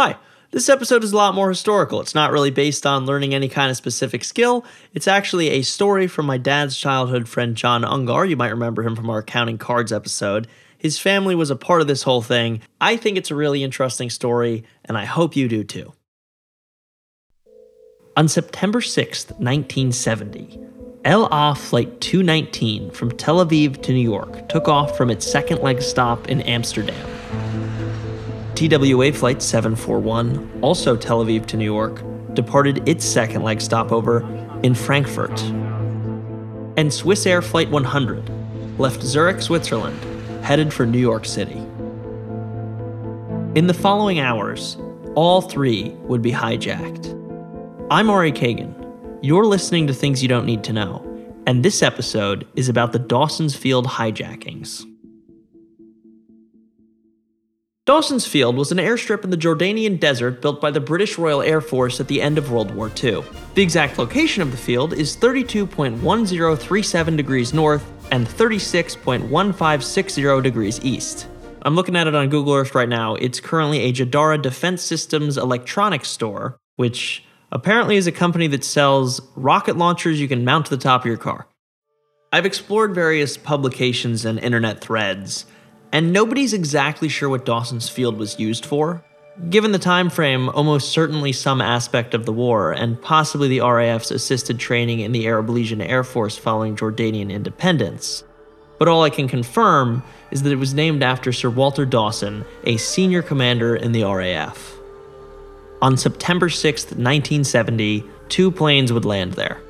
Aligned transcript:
Hi. 0.00 0.14
This 0.52 0.68
episode 0.68 1.02
is 1.02 1.12
a 1.12 1.16
lot 1.16 1.34
more 1.34 1.48
historical. 1.48 2.00
It's 2.00 2.14
not 2.14 2.30
really 2.30 2.52
based 2.52 2.86
on 2.86 3.04
learning 3.04 3.34
any 3.34 3.48
kind 3.48 3.68
of 3.68 3.76
specific 3.76 4.22
skill. 4.22 4.64
It's 4.94 5.08
actually 5.08 5.48
a 5.48 5.62
story 5.62 6.06
from 6.06 6.24
my 6.24 6.38
dad's 6.38 6.76
childhood 6.76 7.28
friend 7.28 7.56
Jon 7.56 7.82
Ungar. 7.82 8.28
You 8.28 8.36
might 8.36 8.50
remember 8.52 8.84
him 8.84 8.94
from 8.94 9.10
our 9.10 9.24
counting 9.24 9.58
cards 9.58 9.92
episode. 9.92 10.46
His 10.78 11.00
family 11.00 11.34
was 11.34 11.50
a 11.50 11.56
part 11.56 11.80
of 11.80 11.88
this 11.88 12.04
whole 12.04 12.22
thing. 12.22 12.60
I 12.80 12.96
think 12.96 13.16
it's 13.18 13.32
a 13.32 13.34
really 13.34 13.64
interesting 13.64 14.08
story, 14.08 14.62
and 14.84 14.96
I 14.96 15.04
hope 15.04 15.34
you 15.34 15.48
do 15.48 15.64
too. 15.64 15.92
On 18.16 18.28
September 18.28 18.80
6th, 18.80 19.30
1970, 19.40 20.60
El 21.04 21.28
Al 21.34 21.56
Flight 21.56 22.00
219 22.00 22.92
from 22.92 23.10
Tel 23.10 23.44
Aviv 23.44 23.82
to 23.82 23.92
New 23.92 23.98
York 23.98 24.48
took 24.48 24.68
off 24.68 24.96
from 24.96 25.10
its 25.10 25.28
second 25.28 25.60
leg 25.60 25.82
stop 25.82 26.28
in 26.28 26.40
Amsterdam. 26.42 27.17
TWA 28.58 29.12
Flight 29.12 29.40
741, 29.40 30.58
also 30.62 30.96
Tel 30.96 31.24
Aviv 31.24 31.46
to 31.46 31.56
New 31.56 31.64
York, 31.64 32.02
departed 32.34 32.88
its 32.88 33.04
second 33.04 33.44
leg 33.44 33.60
stopover 33.60 34.26
in 34.64 34.74
Frankfurt. 34.74 35.40
And 36.76 36.90
Swissair 36.90 37.40
Flight 37.40 37.70
100 37.70 38.28
left 38.76 39.00
Zurich, 39.00 39.40
Switzerland, 39.42 39.96
headed 40.44 40.74
for 40.74 40.86
New 40.86 40.98
York 40.98 41.24
City. 41.24 41.58
In 43.54 43.68
the 43.68 43.74
following 43.74 44.18
hours, 44.18 44.76
all 45.14 45.40
three 45.40 45.90
would 46.08 46.20
be 46.20 46.32
hijacked. 46.32 47.14
I'm 47.92 48.10
Ari 48.10 48.32
Kagan. 48.32 48.74
You're 49.22 49.46
listening 49.46 49.86
to 49.86 49.94
Things 49.94 50.20
You 50.20 50.28
Don't 50.28 50.46
Need 50.46 50.64
to 50.64 50.72
Know, 50.72 51.04
and 51.46 51.64
this 51.64 51.80
episode 51.80 52.44
is 52.56 52.68
about 52.68 52.90
the 52.90 52.98
Dawson's 52.98 53.54
Field 53.54 53.86
hijackings. 53.86 54.84
Dawson's 57.88 58.26
Field 58.26 58.56
was 58.58 58.70
an 58.70 58.76
airstrip 58.76 59.24
in 59.24 59.30
the 59.30 59.36
Jordanian 59.38 59.98
desert 59.98 60.42
built 60.42 60.60
by 60.60 60.70
the 60.70 60.78
British 60.78 61.16
Royal 61.16 61.40
Air 61.40 61.62
Force 61.62 62.00
at 62.00 62.08
the 62.08 62.20
end 62.20 62.36
of 62.36 62.50
World 62.50 62.74
War 62.74 62.92
II. 63.02 63.24
The 63.54 63.62
exact 63.62 63.96
location 63.96 64.42
of 64.42 64.50
the 64.50 64.58
field 64.58 64.92
is 64.92 65.16
32.1037 65.16 67.16
degrees 67.16 67.54
north 67.54 67.90
and 68.12 68.26
36.1560 68.26 70.42
degrees 70.42 70.84
east. 70.84 71.28
I'm 71.62 71.76
looking 71.76 71.96
at 71.96 72.06
it 72.06 72.14
on 72.14 72.28
Google 72.28 72.52
Earth 72.52 72.74
right 72.74 72.90
now. 72.90 73.14
It's 73.14 73.40
currently 73.40 73.78
a 73.78 73.94
Jadara 73.94 74.42
Defense 74.42 74.82
Systems 74.82 75.38
electronics 75.38 76.10
store, 76.10 76.58
which 76.76 77.24
apparently 77.50 77.96
is 77.96 78.06
a 78.06 78.12
company 78.12 78.48
that 78.48 78.64
sells 78.64 79.22
rocket 79.34 79.78
launchers 79.78 80.20
you 80.20 80.28
can 80.28 80.44
mount 80.44 80.66
to 80.66 80.76
the 80.76 80.82
top 80.82 81.00
of 81.00 81.06
your 81.06 81.16
car. 81.16 81.48
I've 82.34 82.44
explored 82.44 82.94
various 82.94 83.38
publications 83.38 84.26
and 84.26 84.38
internet 84.38 84.82
threads 84.82 85.46
and 85.92 86.12
nobody's 86.12 86.52
exactly 86.52 87.08
sure 87.08 87.28
what 87.28 87.44
Dawson's 87.44 87.88
Field 87.88 88.16
was 88.16 88.38
used 88.38 88.66
for. 88.66 89.02
Given 89.50 89.72
the 89.72 89.78
time 89.78 90.10
frame, 90.10 90.48
almost 90.48 90.90
certainly 90.90 91.32
some 91.32 91.60
aspect 91.60 92.12
of 92.12 92.26
the 92.26 92.32
war, 92.32 92.72
and 92.72 93.00
possibly 93.00 93.48
the 93.48 93.60
RAF's 93.60 94.10
assisted 94.10 94.58
training 94.58 95.00
in 95.00 95.12
the 95.12 95.26
Arab 95.26 95.48
Legion 95.48 95.80
Air 95.80 96.02
Force 96.02 96.36
following 96.36 96.76
Jordanian 96.76 97.30
independence. 97.30 98.24
But 98.78 98.88
all 98.88 99.04
I 99.04 99.10
can 99.10 99.28
confirm 99.28 100.02
is 100.30 100.42
that 100.42 100.52
it 100.52 100.56
was 100.56 100.74
named 100.74 101.02
after 101.02 101.32
Sir 101.32 101.50
Walter 101.50 101.86
Dawson, 101.86 102.44
a 102.64 102.76
senior 102.76 103.22
commander 103.22 103.76
in 103.76 103.92
the 103.92 104.02
RAF. 104.02 104.74
On 105.80 105.96
September 105.96 106.48
6, 106.48 106.84
1970, 106.84 108.04
two 108.28 108.50
planes 108.50 108.92
would 108.92 109.04
land 109.04 109.34
there. 109.34 109.60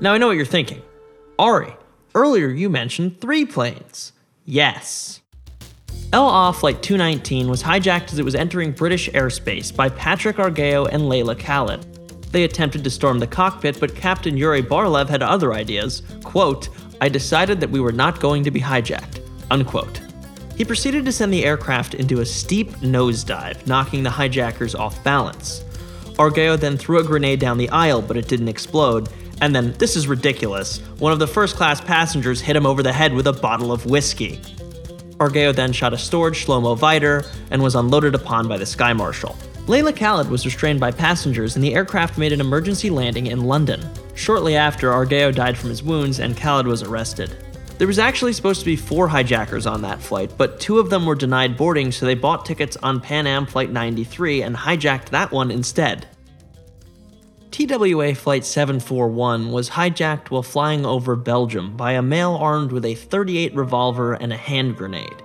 Now 0.00 0.12
I 0.12 0.18
know 0.18 0.26
what 0.26 0.36
you're 0.36 0.44
thinking. 0.44 0.82
Ari, 1.38 1.74
earlier 2.14 2.48
you 2.48 2.68
mentioned 2.68 3.20
three 3.20 3.46
planes. 3.46 4.12
Yes. 4.50 5.20
El 6.10 6.26
Al 6.26 6.54
Flight 6.54 6.82
219 6.82 7.48
was 7.48 7.62
hijacked 7.62 8.14
as 8.14 8.18
it 8.18 8.24
was 8.24 8.34
entering 8.34 8.72
British 8.72 9.10
airspace 9.10 9.76
by 9.76 9.90
Patrick 9.90 10.36
Argüello 10.36 10.88
and 10.90 11.02
Layla 11.02 11.38
Khaled. 11.38 11.84
They 12.32 12.44
attempted 12.44 12.82
to 12.82 12.88
storm 12.88 13.18
the 13.18 13.26
cockpit, 13.26 13.78
but 13.78 13.94
Captain 13.94 14.38
Yuri 14.38 14.62
Barlev 14.62 15.10
had 15.10 15.22
other 15.22 15.52
ideas. 15.52 16.00
Quote, 16.24 16.70
I 17.02 17.10
decided 17.10 17.60
that 17.60 17.68
we 17.68 17.78
were 17.78 17.92
not 17.92 18.20
going 18.20 18.42
to 18.42 18.50
be 18.50 18.58
hijacked. 18.58 19.20
Unquote. 19.50 20.00
He 20.56 20.64
proceeded 20.64 21.04
to 21.04 21.12
send 21.12 21.30
the 21.30 21.44
aircraft 21.44 21.92
into 21.92 22.22
a 22.22 22.26
steep 22.26 22.70
nosedive, 22.76 23.66
knocking 23.66 24.02
the 24.02 24.08
hijackers 24.08 24.74
off 24.74 25.04
balance. 25.04 25.62
Argüello 26.14 26.58
then 26.58 26.78
threw 26.78 27.00
a 27.00 27.04
grenade 27.04 27.38
down 27.38 27.58
the 27.58 27.68
aisle, 27.68 28.00
but 28.00 28.16
it 28.16 28.28
didn't 28.28 28.48
explode, 28.48 29.10
and 29.40 29.54
then, 29.54 29.72
this 29.78 29.96
is 29.96 30.08
ridiculous, 30.08 30.78
one 30.98 31.12
of 31.12 31.18
the 31.18 31.26
first 31.26 31.56
class 31.56 31.80
passengers 31.80 32.40
hit 32.40 32.56
him 32.56 32.66
over 32.66 32.82
the 32.82 32.92
head 32.92 33.12
with 33.12 33.26
a 33.26 33.32
bottle 33.32 33.72
of 33.72 33.86
whiskey. 33.86 34.40
Argüello 35.18 35.54
then 35.54 35.72
shot 35.72 35.92
a 35.92 35.98
storage 35.98 36.46
Shlomo 36.46 36.78
Vider 36.78 37.26
and 37.50 37.62
was 37.62 37.74
unloaded 37.74 38.14
upon 38.14 38.48
by 38.48 38.56
the 38.56 38.66
Sky 38.66 38.92
Marshal. 38.92 39.36
Layla 39.66 39.94
Khaled 39.94 40.30
was 40.30 40.46
restrained 40.46 40.80
by 40.80 40.90
passengers 40.90 41.54
and 41.54 41.64
the 41.64 41.74
aircraft 41.74 42.16
made 42.16 42.32
an 42.32 42.40
emergency 42.40 42.88
landing 42.88 43.26
in 43.26 43.44
London. 43.44 43.84
Shortly 44.14 44.56
after, 44.56 44.90
Argüello 44.90 45.34
died 45.34 45.58
from 45.58 45.70
his 45.70 45.82
wounds 45.82 46.20
and 46.20 46.36
Khaled 46.36 46.66
was 46.66 46.82
arrested. 46.82 47.36
There 47.78 47.86
was 47.86 47.98
actually 47.98 48.32
supposed 48.32 48.60
to 48.60 48.66
be 48.66 48.76
four 48.76 49.06
hijackers 49.06 49.66
on 49.66 49.82
that 49.82 50.00
flight, 50.00 50.32
but 50.36 50.58
two 50.58 50.78
of 50.78 50.90
them 50.90 51.06
were 51.06 51.14
denied 51.14 51.56
boarding, 51.56 51.92
so 51.92 52.06
they 52.06 52.16
bought 52.16 52.44
tickets 52.44 52.76
on 52.82 53.00
Pan 53.00 53.26
Am 53.26 53.46
Flight 53.46 53.70
93 53.70 54.42
and 54.42 54.56
hijacked 54.56 55.10
that 55.10 55.30
one 55.30 55.50
instead. 55.52 56.08
TWA 57.58 58.14
Flight 58.14 58.44
741 58.44 59.50
was 59.50 59.70
hijacked 59.70 60.30
while 60.30 60.44
flying 60.44 60.86
over 60.86 61.16
Belgium 61.16 61.76
by 61.76 61.90
a 61.90 62.02
male 62.02 62.36
armed 62.36 62.70
with 62.70 62.84
a 62.84 62.94
38 62.94 63.52
revolver 63.52 64.14
and 64.14 64.32
a 64.32 64.36
hand 64.36 64.76
grenade. 64.76 65.24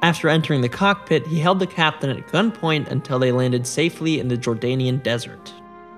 After 0.00 0.28
entering 0.28 0.60
the 0.60 0.68
cockpit, 0.68 1.26
he 1.26 1.40
held 1.40 1.58
the 1.58 1.66
captain 1.66 2.10
at 2.10 2.28
gunpoint 2.28 2.88
until 2.88 3.18
they 3.18 3.32
landed 3.32 3.66
safely 3.66 4.20
in 4.20 4.28
the 4.28 4.36
Jordanian 4.36 5.02
desert. 5.02 5.52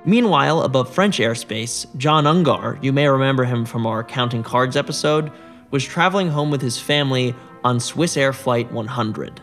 Meanwhile, 0.06 0.62
above 0.62 0.90
French 0.90 1.18
airspace, 1.18 1.84
Jon 1.98 2.24
Ungar, 2.24 2.82
you 2.82 2.90
may 2.90 3.06
remember 3.06 3.44
him 3.44 3.66
from 3.66 3.86
our 3.86 4.02
Counting 4.02 4.42
Cards 4.42 4.78
episode, 4.78 5.30
was 5.70 5.84
traveling 5.84 6.30
home 6.30 6.50
with 6.50 6.62
his 6.62 6.78
family 6.78 7.34
on 7.62 7.76
Swissair 7.76 8.34
Flight 8.34 8.72
100. 8.72 9.38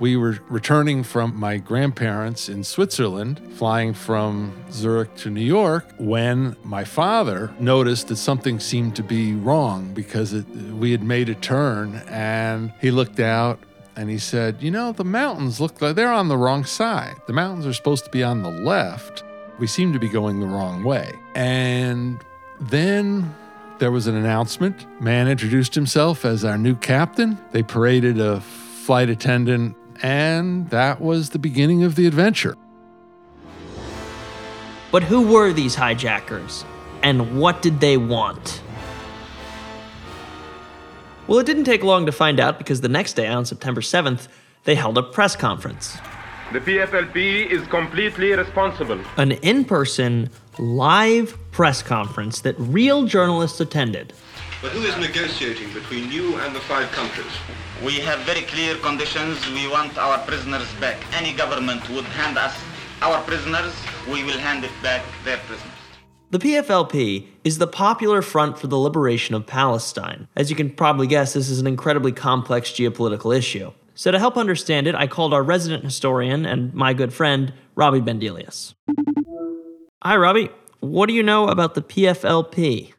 We 0.00 0.16
were 0.16 0.38
returning 0.48 1.04
from 1.04 1.38
my 1.38 1.58
grandparents 1.58 2.48
in 2.48 2.64
Switzerland, 2.64 3.40
flying 3.54 3.94
from 3.94 4.52
Zurich 4.72 5.14
to 5.18 5.30
New 5.30 5.40
York, 5.40 5.86
when 5.98 6.56
my 6.64 6.84
father 6.84 7.52
noticed 7.60 8.08
that 8.08 8.16
something 8.16 8.58
seemed 8.58 8.96
to 8.96 9.02
be 9.02 9.34
wrong 9.34 9.94
because 9.94 10.32
it, 10.32 10.46
we 10.48 10.90
had 10.90 11.02
made 11.02 11.28
a 11.28 11.34
turn 11.34 12.02
and 12.08 12.72
he 12.80 12.90
looked 12.90 13.20
out 13.20 13.60
and 13.96 14.10
he 14.10 14.18
said, 14.18 14.62
You 14.62 14.70
know, 14.72 14.92
the 14.92 15.04
mountains 15.04 15.60
look 15.60 15.80
like 15.80 15.94
they're 15.94 16.12
on 16.12 16.28
the 16.28 16.36
wrong 16.36 16.64
side. 16.64 17.14
The 17.26 17.32
mountains 17.32 17.66
are 17.66 17.72
supposed 17.72 18.04
to 18.04 18.10
be 18.10 18.22
on 18.22 18.42
the 18.42 18.50
left. 18.50 19.22
We 19.58 19.68
seem 19.68 19.92
to 19.92 20.00
be 20.00 20.08
going 20.08 20.40
the 20.40 20.46
wrong 20.46 20.82
way. 20.82 21.12
And 21.36 22.18
then 22.60 23.32
there 23.78 23.92
was 23.92 24.08
an 24.08 24.16
announcement. 24.16 24.86
Man 25.00 25.28
introduced 25.28 25.74
himself 25.74 26.24
as 26.24 26.44
our 26.44 26.58
new 26.58 26.74
captain. 26.74 27.38
They 27.52 27.62
paraded 27.62 28.18
a 28.18 28.40
flight 28.40 29.08
attendant 29.08 29.76
and 30.04 30.68
that 30.68 31.00
was 31.00 31.30
the 31.30 31.38
beginning 31.38 31.82
of 31.82 31.94
the 31.94 32.06
adventure. 32.06 32.54
But 34.92 35.02
who 35.02 35.22
were 35.26 35.50
these 35.54 35.74
hijackers? 35.74 36.62
And 37.02 37.40
what 37.40 37.62
did 37.62 37.80
they 37.80 37.96
want? 37.96 38.60
Well, 41.26 41.38
it 41.38 41.46
didn't 41.46 41.64
take 41.64 41.82
long 41.82 42.04
to 42.04 42.12
find 42.12 42.38
out 42.38 42.58
because 42.58 42.82
the 42.82 42.88
next 42.88 43.14
day, 43.14 43.26
on 43.28 43.46
September 43.46 43.80
7th, 43.80 44.28
they 44.64 44.74
held 44.74 44.98
a 44.98 45.02
press 45.02 45.36
conference. 45.36 45.96
The 46.52 46.60
PFLP 46.60 47.50
is 47.50 47.66
completely 47.68 48.32
responsible. 48.32 49.00
An 49.16 49.32
in 49.32 49.64
person, 49.64 50.28
live 50.58 51.38
press 51.50 51.82
conference 51.82 52.42
that 52.42 52.56
real 52.58 53.06
journalists 53.06 53.58
attended. 53.58 54.12
But 54.64 54.72
who 54.72 54.84
is 54.84 54.96
negotiating 54.96 55.74
between 55.74 56.10
you 56.10 56.36
and 56.36 56.56
the 56.56 56.60
five 56.60 56.90
countries? 56.92 57.34
We 57.84 58.00
have 58.00 58.20
very 58.20 58.40
clear 58.42 58.76
conditions. 58.76 59.36
We 59.50 59.68
want 59.68 59.98
our 59.98 60.16
prisoners 60.24 60.72
back. 60.80 60.96
Any 61.12 61.34
government 61.34 61.86
would 61.90 62.06
hand 62.06 62.38
us 62.38 62.56
our 63.02 63.20
prisoners, 63.24 63.74
we 64.08 64.24
will 64.24 64.38
hand 64.38 64.64
it 64.64 64.70
back 64.82 65.04
their 65.22 65.36
prisoners. 65.36 65.70
The 66.30 66.38
PFLP 66.38 67.26
is 67.44 67.58
the 67.58 67.66
Popular 67.66 68.22
Front 68.22 68.58
for 68.58 68.66
the 68.66 68.78
Liberation 68.78 69.34
of 69.34 69.46
Palestine. 69.46 70.28
As 70.34 70.48
you 70.48 70.56
can 70.56 70.70
probably 70.70 71.08
guess, 71.08 71.34
this 71.34 71.50
is 71.50 71.60
an 71.60 71.66
incredibly 71.66 72.12
complex 72.12 72.70
geopolitical 72.70 73.36
issue. 73.36 73.70
So, 73.94 74.12
to 74.12 74.18
help 74.18 74.38
understand 74.38 74.86
it, 74.86 74.94
I 74.94 75.08
called 75.08 75.34
our 75.34 75.42
resident 75.42 75.84
historian 75.84 76.46
and 76.46 76.72
my 76.72 76.94
good 76.94 77.12
friend, 77.12 77.52
Robbie 77.74 78.00
Bendelius. 78.00 78.72
Hi, 80.02 80.16
Robbie. 80.16 80.48
What 80.80 81.06
do 81.06 81.12
you 81.12 81.22
know 81.22 81.48
about 81.48 81.74
the 81.74 81.82
PFLP? 81.82 82.93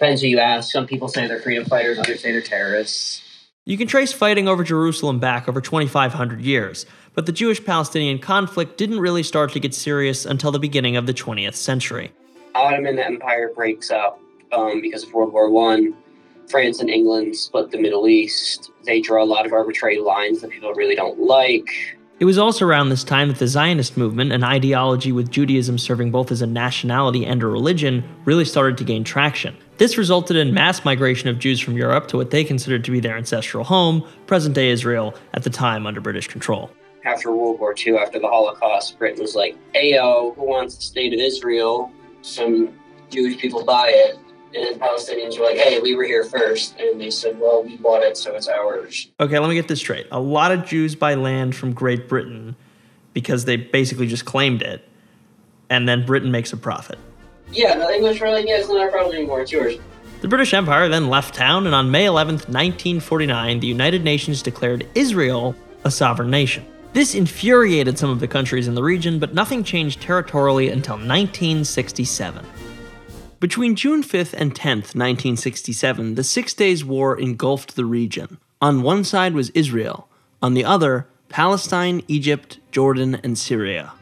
Depends 0.00 0.22
who 0.22 0.28
you 0.28 0.38
ask. 0.38 0.72
Some 0.72 0.86
people 0.86 1.08
say 1.08 1.26
they're 1.26 1.40
freedom 1.40 1.66
fighters, 1.66 1.98
others 1.98 2.22
say 2.22 2.32
they're 2.32 2.40
terrorists. 2.40 3.20
You 3.66 3.76
can 3.76 3.86
trace 3.86 4.14
fighting 4.14 4.48
over 4.48 4.64
Jerusalem 4.64 5.18
back 5.18 5.46
over 5.46 5.60
2,500 5.60 6.40
years, 6.40 6.86
but 7.12 7.26
the 7.26 7.32
Jewish 7.32 7.62
Palestinian 7.62 8.18
conflict 8.18 8.78
didn't 8.78 9.00
really 9.00 9.22
start 9.22 9.52
to 9.52 9.60
get 9.60 9.74
serious 9.74 10.24
until 10.24 10.52
the 10.52 10.58
beginning 10.58 10.96
of 10.96 11.04
the 11.04 11.12
20th 11.12 11.54
century. 11.54 12.12
Ottoman 12.54 12.98
Empire 12.98 13.52
breaks 13.54 13.90
up 13.90 14.18
um, 14.52 14.80
because 14.80 15.02
of 15.02 15.12
World 15.12 15.34
War 15.34 15.50
One. 15.50 15.94
France 16.48 16.80
and 16.80 16.88
England 16.88 17.36
split 17.36 17.70
the 17.70 17.78
Middle 17.78 18.08
East. 18.08 18.70
They 18.86 19.02
draw 19.02 19.22
a 19.22 19.26
lot 19.26 19.44
of 19.44 19.52
arbitrary 19.52 19.98
lines 19.98 20.40
that 20.40 20.50
people 20.50 20.72
really 20.72 20.94
don't 20.94 21.20
like. 21.20 21.98
It 22.20 22.26
was 22.26 22.36
also 22.36 22.66
around 22.66 22.90
this 22.90 23.02
time 23.02 23.28
that 23.28 23.38
the 23.38 23.48
Zionist 23.48 23.96
movement, 23.96 24.30
an 24.30 24.44
ideology 24.44 25.10
with 25.10 25.30
Judaism 25.30 25.78
serving 25.78 26.10
both 26.10 26.30
as 26.30 26.42
a 26.42 26.46
nationality 26.46 27.24
and 27.24 27.42
a 27.42 27.46
religion, 27.46 28.04
really 28.26 28.44
started 28.44 28.76
to 28.76 28.84
gain 28.84 29.04
traction. 29.04 29.56
This 29.78 29.96
resulted 29.96 30.36
in 30.36 30.52
mass 30.52 30.84
migration 30.84 31.30
of 31.30 31.38
Jews 31.38 31.60
from 31.60 31.78
Europe 31.78 32.08
to 32.08 32.18
what 32.18 32.30
they 32.30 32.44
considered 32.44 32.84
to 32.84 32.90
be 32.90 33.00
their 33.00 33.16
ancestral 33.16 33.64
home, 33.64 34.06
present 34.26 34.54
day 34.54 34.68
Israel, 34.68 35.14
at 35.32 35.44
the 35.44 35.48
time 35.48 35.86
under 35.86 36.02
British 36.02 36.28
control. 36.28 36.70
After 37.06 37.32
World 37.32 37.58
War 37.58 37.74
II, 37.74 37.96
after 37.96 38.18
the 38.18 38.28
Holocaust, 38.28 38.98
Britain 38.98 39.22
was 39.22 39.34
like, 39.34 39.56
Ayo, 39.74 40.34
who 40.36 40.46
wants 40.46 40.76
the 40.76 40.82
state 40.82 41.14
of 41.14 41.20
Israel? 41.20 41.90
Some 42.20 42.78
Jewish 43.08 43.38
people 43.38 43.64
buy 43.64 43.92
it. 43.94 44.18
And 44.54 44.80
Palestinians 44.80 45.38
were 45.38 45.44
like, 45.44 45.58
hey, 45.58 45.80
we 45.80 45.94
were 45.94 46.04
here 46.04 46.24
first. 46.24 46.78
And 46.78 47.00
they 47.00 47.10
said, 47.10 47.38
well, 47.38 47.62
we 47.62 47.76
bought 47.76 48.02
it, 48.02 48.16
so 48.16 48.34
it's 48.34 48.48
ours. 48.48 49.08
Okay, 49.20 49.38
let 49.38 49.48
me 49.48 49.54
get 49.54 49.68
this 49.68 49.78
straight. 49.78 50.06
A 50.10 50.20
lot 50.20 50.50
of 50.50 50.66
Jews 50.66 50.94
buy 50.94 51.14
land 51.14 51.54
from 51.54 51.72
Great 51.72 52.08
Britain 52.08 52.56
because 53.14 53.44
they 53.44 53.56
basically 53.56 54.06
just 54.06 54.24
claimed 54.24 54.62
it, 54.62 54.86
and 55.68 55.88
then 55.88 56.06
Britain 56.06 56.30
makes 56.30 56.52
a 56.52 56.56
profit. 56.56 56.98
Yeah, 57.52 57.76
the 57.76 57.92
English 57.92 58.20
were 58.20 58.30
like, 58.30 58.46
yeah, 58.46 58.58
it's 58.58 58.68
not 58.68 58.80
our 58.80 58.90
problem 58.90 59.16
anymore, 59.16 59.40
it's 59.40 59.52
yours. 59.52 59.78
The 60.20 60.28
British 60.28 60.52
Empire 60.54 60.88
then 60.88 61.08
left 61.08 61.34
town, 61.34 61.66
and 61.66 61.74
on 61.74 61.90
May 61.90 62.04
11th, 62.04 62.46
1949, 62.48 63.60
the 63.60 63.66
United 63.66 64.04
Nations 64.04 64.42
declared 64.42 64.86
Israel 64.94 65.54
a 65.84 65.90
sovereign 65.90 66.30
nation. 66.30 66.64
This 66.92 67.14
infuriated 67.14 67.98
some 67.98 68.10
of 68.10 68.20
the 68.20 68.28
countries 68.28 68.68
in 68.68 68.74
the 68.74 68.82
region, 68.82 69.18
but 69.18 69.32
nothing 69.32 69.64
changed 69.64 70.00
territorially 70.00 70.68
until 70.68 70.96
1967. 70.96 72.44
Between 73.40 73.74
June 73.74 74.02
5th 74.02 74.34
and 74.34 74.54
10th, 74.54 74.94
1967, 74.94 76.14
the 76.14 76.22
Six 76.22 76.52
Days 76.52 76.84
War 76.84 77.18
engulfed 77.18 77.74
the 77.74 77.86
region. 77.86 78.36
On 78.60 78.82
one 78.82 79.02
side 79.02 79.32
was 79.32 79.48
Israel, 79.50 80.10
on 80.42 80.52
the 80.52 80.66
other, 80.66 81.06
Palestine, 81.30 82.02
Egypt, 82.06 82.58
Jordan, 82.70 83.14
and 83.24 83.38
Syria. 83.38 83.92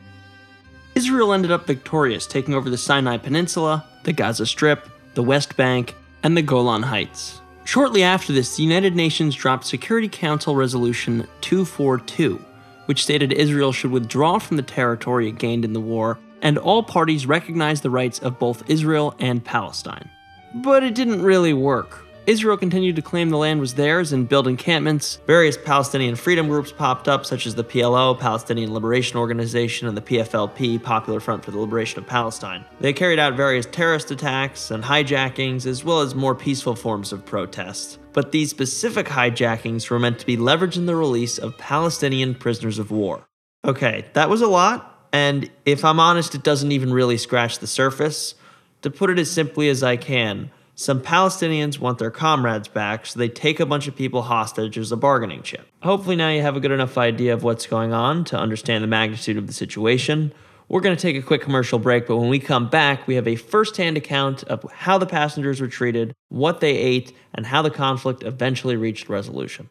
Israel 0.97 1.33
ended 1.33 1.53
up 1.53 1.69
victorious, 1.69 2.27
taking 2.27 2.53
over 2.53 2.69
the 2.69 2.77
Sinai 2.77 3.17
Peninsula, 3.17 3.87
the 4.03 4.13
Gaza 4.13 4.45
Strip, 4.45 4.89
the 5.15 5.23
West 5.23 5.57
Bank, 5.57 5.95
and 6.25 6.37
the 6.37 6.43
Golan 6.43 6.83
Heights. 6.83 7.41
Shortly 7.63 8.03
after 8.03 8.33
this, 8.33 8.57
the 8.57 8.65
United 8.65 8.97
Nations 8.97 9.37
dropped 9.37 9.67
Security 9.67 10.09
Council 10.09 10.57
Resolution 10.57 11.29
242, 11.43 12.45
which 12.87 13.05
stated 13.05 13.33
Israel 13.33 13.71
should 13.71 13.93
withdraw 13.93 14.41
from 14.41 14.57
the 14.57 14.65
territory 14.65 15.29
it 15.29 15.39
gained 15.39 15.65
in 15.65 15.75
the 15.75 15.81
war 15.81 16.19
and 16.43 16.59
all 16.59 16.83
parties 16.83 17.27
recognized 17.27 17.83
the 17.83 17.91
rights 17.91 18.19
of 18.19 18.39
both 18.39 18.69
Israel 18.71 19.15
and 19.19 19.45
Palestine. 19.45 20.09
But 20.55 20.83
it 20.83 20.95
didn't 20.95 21.23
really 21.23 21.53
work. 21.53 22.05
Israel 22.29 22.59
continued 22.59 22.95
to 22.97 23.01
claim 23.01 23.31
the 23.31 23.39
land 23.39 23.59
was 23.59 23.73
theirs 23.73 24.13
and 24.13 24.29
build 24.29 24.47
encampments. 24.47 25.19
Various 25.27 25.57
Palestinian 25.57 26.15
freedom 26.15 26.47
groups 26.47 26.71
popped 26.71 27.09
up, 27.09 27.25
such 27.25 27.47
as 27.47 27.55
the 27.55 27.65
PLO, 27.65 28.21
Palestinian 28.21 28.75
Liberation 28.75 29.19
Organization, 29.19 29.89
and 29.89 29.97
the 29.97 30.03
PFLP, 30.03 30.83
Popular 30.83 31.21
Front 31.21 31.43
for 31.43 31.53
the 31.53 31.59
Liberation 31.59 32.01
of 32.01 32.07
Palestine. 32.07 32.67
They 32.81 32.93
carried 32.93 33.19
out 33.19 33.33
various 33.33 33.65
terrorist 33.65 34.11
attacks 34.11 34.71
and 34.71 34.85
hijackings, 34.85 35.65
as 35.65 35.85
well 35.85 36.01
as 36.01 36.15
more 36.15 36.35
peaceful 36.35 36.75
forms 36.75 37.15
of 37.15 37.25
protest. 37.25 37.99
But 38.13 38.31
these 38.31 38.51
specific 38.51 39.07
hijackings 39.07 39.89
were 39.89 39.99
meant 39.99 40.19
to 40.19 40.27
be 40.27 40.37
leveraged 40.37 40.77
in 40.77 40.85
the 40.85 40.97
release 40.97 41.39
of 41.39 41.57
Palestinian 41.57 42.35
prisoners 42.35 42.79
of 42.79 42.91
war. 42.91 43.27
Okay, 43.65 44.05
that 44.13 44.29
was 44.29 44.43
a 44.43 44.49
lot, 44.49 44.98
and 45.13 45.51
if 45.65 45.85
I'm 45.85 46.01
honest, 46.01 46.35
it 46.35 46.43
doesn't 46.43 46.73
even 46.73 46.93
really 46.93 47.17
scratch 47.17 47.59
the 47.59 47.67
surface. 47.67 48.35
To 48.83 48.91
put 48.91 49.11
it 49.11 49.19
as 49.19 49.31
simply 49.31 49.69
as 49.69 49.83
I 49.83 49.97
can, 49.97 50.51
some 50.75 51.01
Palestinians 51.01 51.81
want 51.81 51.99
their 51.99 52.13
comrades 52.13 52.69
back, 52.69 53.05
so 53.07 53.19
they 53.19 53.29
take 53.29 53.59
a 53.59 53.67
bunch 53.67 53.89
of 53.89 53.97
people 53.97 54.23
hostage 54.23 54.79
as 54.79 54.93
a 54.93 54.97
bargaining 54.97 55.43
chip. 55.43 55.67
Hopefully, 55.83 56.15
now 56.15 56.29
you 56.29 56.43
have 56.43 56.57
a 56.57 56.61
good 56.61 56.71
enough 56.71 56.97
idea 56.97 57.35
of 57.35 57.43
what's 57.43 57.67
going 57.67 57.93
on 57.93 58.25
to 58.27 58.39
understand 58.39 58.85
the 58.85 58.89
magnitude 58.89 59.37
of 59.37 59.49
the 59.49 59.53
situation. 59.53 60.33
We're 60.69 60.83
going 60.83 60.95
to 60.95 61.01
take 61.01 61.17
a 61.17 61.23
quick 61.23 61.41
commercial 61.41 61.81
break, 61.81 62.07
but 62.07 62.19
when 62.19 62.29
we 62.29 62.39
come 62.39 62.69
back, 62.69 63.09
we 63.09 63.17
have 63.17 63.27
a 63.27 63.35
first 63.37 63.77
hand 63.77 63.97
account 63.97 64.45
of 64.45 64.71
how 64.71 64.99
the 64.99 65.07
passengers 65.07 65.61
were 65.61 65.67
treated, 65.67 66.15
what 66.29 66.61
they 66.61 66.77
ate, 66.77 67.13
and 67.35 67.47
how 67.47 67.63
the 67.63 67.71
conflict 67.71 68.23
eventually 68.23 68.77
reached 68.77 69.09
resolution. 69.09 69.71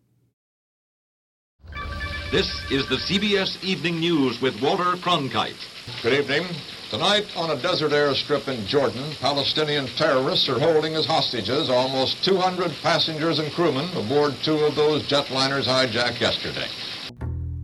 This 2.31 2.61
is 2.71 2.87
the 2.87 2.95
CBS 2.95 3.61
Evening 3.61 3.99
News 3.99 4.41
with 4.41 4.61
Walter 4.61 4.95
Cronkite. 5.03 5.53
Good 6.01 6.13
evening. 6.13 6.47
Tonight, 6.89 7.25
on 7.35 7.49
a 7.51 7.61
desert 7.61 7.91
airstrip 7.91 8.47
in 8.47 8.65
Jordan, 8.65 9.03
Palestinian 9.19 9.85
terrorists 9.97 10.47
are 10.47 10.57
holding 10.57 10.95
as 10.95 11.05
hostages 11.05 11.69
almost 11.69 12.23
200 12.23 12.71
passengers 12.81 13.39
and 13.39 13.51
crewmen 13.51 13.85
aboard 13.97 14.33
two 14.43 14.55
of 14.59 14.75
those 14.75 15.05
jetliners 15.09 15.65
hijacked 15.65 16.21
yesterday. 16.21 16.67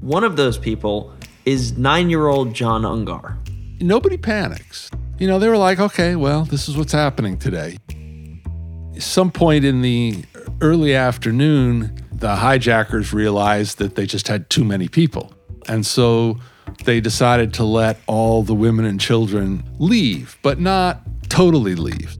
One 0.02 0.26
of 0.26 0.36
those 0.36 0.58
people 0.58 1.14
is 1.46 1.78
nine 1.78 2.10
year 2.10 2.28
old 2.28 2.54
Jon 2.54 2.82
Ungar. 2.82 3.38
Nobody 3.80 4.18
panics. 4.18 4.92
You 5.18 5.28
know, 5.28 5.40
they 5.40 5.48
were 5.48 5.58
like, 5.58 5.80
okay, 5.80 6.18
well, 6.18 6.44
this 6.44 6.68
is 6.68 6.76
what's 6.76 6.92
happening 6.92 7.38
today. 7.38 7.78
Some 9.00 9.32
point 9.32 9.64
in 9.64 9.82
the 9.82 10.26
early 10.60 10.94
afternoon, 10.94 12.04
the 12.18 12.36
hijackers 12.36 13.14
realized 13.14 13.78
that 13.78 13.96
they 13.96 14.06
just 14.06 14.28
had 14.28 14.50
too 14.50 14.64
many 14.64 14.88
people. 14.88 15.34
And 15.68 15.86
so 15.86 16.38
they 16.84 17.00
decided 17.00 17.54
to 17.56 17.64
let 17.64 18.00
all 18.08 18.42
the 18.42 18.56
women 18.56 18.86
and 18.86 19.00
children 19.00 19.64
leave, 19.78 20.38
but 20.42 20.60
not 20.60 21.02
totally 21.30 21.76
leave. 21.76 22.18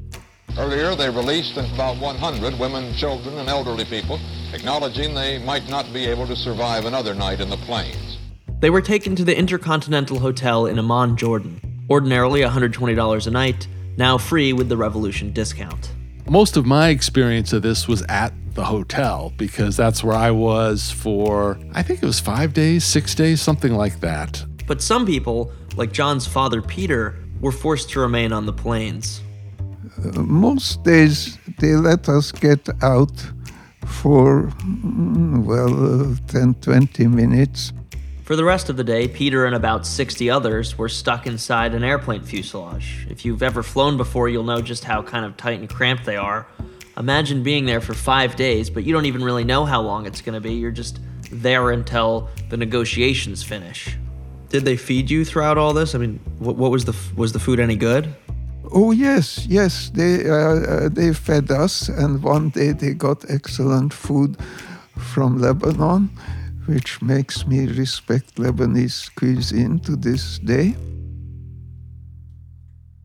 Earlier, 0.58 0.96
they 0.96 1.10
released 1.10 1.58
about 1.58 2.00
100 2.00 2.60
women, 2.60 2.94
children, 2.96 3.38
and 3.38 3.50
elderly 3.50 3.86
people, 3.86 4.20
acknowledging 4.54 5.14
they 5.14 5.38
might 5.40 5.70
not 5.70 5.92
be 5.94 6.06
able 6.06 6.26
to 6.28 6.36
survive 6.36 6.86
another 6.86 7.14
night 7.14 7.40
in 7.40 7.50
the 7.50 7.58
plains. 7.58 8.18
They 8.60 8.70
were 8.70 8.82
taken 8.82 9.16
to 9.16 9.24
the 9.24 9.38
Intercontinental 9.38 10.20
Hotel 10.20 10.66
in 10.66 10.80
Amman, 10.80 11.16
Jordan, 11.16 11.62
ordinarily 11.90 12.42
$120 12.42 13.28
a 13.28 13.32
night, 13.32 13.68
now 13.98 14.18
free 14.18 14.54
with 14.54 14.70
the 14.70 14.78
Revolution 14.78 15.32
discount. 15.32 15.92
Most 16.28 16.58
of 16.58 16.66
my 16.66 16.90
experience 16.90 17.54
of 17.54 17.62
this 17.62 17.88
was 17.88 18.02
at 18.10 18.34
the 18.58 18.66
hotel 18.66 19.32
because 19.38 19.78
that's 19.78 20.04
where 20.04 20.18
I 20.18 20.32
was 20.32 20.92
for, 20.92 21.58
I 21.74 21.84
think 21.84 22.04
it 22.04 22.06
was 22.06 22.20
five 22.20 22.54
days, 22.54 22.84
six 22.84 23.16
days, 23.16 23.40
something 23.40 23.74
like 23.74 24.02
that. 24.02 24.44
But 24.66 24.82
some 24.82 25.06
people, 25.06 25.52
like 25.78 25.94
Jon's 25.94 26.28
father 26.28 26.62
Peter, 26.62 27.16
were 27.40 27.54
forced 27.54 27.92
to 27.92 28.00
remain 28.02 28.34
on 28.34 28.46
the 28.46 28.52
planes. 28.52 29.22
Uh, 29.98 30.24
most 30.24 30.84
days 30.84 31.38
they 31.60 31.76
let 31.76 32.10
us 32.10 32.32
get 32.32 32.68
out 32.82 33.16
for, 33.86 34.52
well, 35.50 36.12
uh, 36.12 36.16
10, 36.28 36.56
20 36.56 37.08
minutes. 37.08 37.72
For 38.24 38.36
the 38.36 38.44
rest 38.44 38.70
of 38.70 38.76
the 38.76 38.84
day, 38.84 39.08
Peter 39.08 39.46
and 39.46 39.56
about 39.56 39.86
60 39.86 40.30
others 40.30 40.78
were 40.78 40.90
stuck 40.90 41.28
inside 41.28 41.74
an 41.76 41.84
airplane 41.84 42.24
fuselage. 42.24 43.08
If 43.10 43.24
you've 43.24 43.44
ever 43.44 43.62
flown 43.64 43.98
before, 43.98 44.28
you'll 44.28 44.44
know 44.44 44.62
just 44.62 44.84
how 44.84 45.04
kind 45.04 45.26
of 45.26 45.38
tight 45.38 45.60
and 45.60 45.70
cramped 45.70 46.06
they 46.06 46.18
are. 46.18 46.48
Imagine 46.98 47.44
being 47.44 47.66
there 47.66 47.82
for 47.82 47.94
five 47.94 48.36
days, 48.36 48.70
but 48.70 48.84
you 48.84 48.94
don't 48.94 49.06
even 49.06 49.24
really 49.24 49.44
know 49.44 49.66
how 49.66 49.82
long 49.82 50.06
it's 50.06 50.22
going 50.22 50.34
to 50.34 50.42
be. 50.42 50.54
You're 50.54 50.72
just 50.72 51.00
there 51.32 51.72
until 51.72 52.30
the 52.50 52.58
negotiations 52.58 53.44
finish. 53.44 53.96
Did 54.50 54.66
they 54.66 54.78
feed 54.78 55.12
you 55.12 55.24
throughout 55.26 55.58
all 55.58 55.74
this? 55.74 55.94
I 55.94 56.00
mean, 56.00 56.20
what, 56.40 56.56
what 56.56 56.72
was 56.72 56.86
the 56.86 56.96
was 57.16 57.34
the 57.34 57.40
food 57.40 57.60
any 57.60 57.76
good? 57.76 58.16
Oh 58.72 58.92
yes, 58.92 59.46
yes. 59.48 59.92
They 59.94 60.28
uh, 60.28 60.34
uh, 60.34 60.90
they 60.90 61.14
fed 61.14 61.52
us, 61.52 61.90
and 61.90 62.24
one 62.24 62.50
day 62.50 62.72
they 62.72 62.94
got 62.94 63.30
excellent 63.30 63.94
food 63.94 64.38
from 64.98 65.38
Lebanon 65.38 66.10
which 66.68 67.02
makes 67.02 67.48
me 67.48 67.66
respect 67.66 68.36
Lebanese 68.36 69.10
cuisine 69.16 69.80
to 69.80 69.96
this 69.96 70.38
day. 70.40 70.76